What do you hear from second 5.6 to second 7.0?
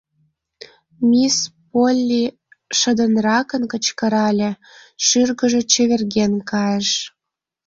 чеверген кайыш.